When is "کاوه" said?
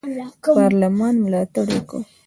1.89-2.03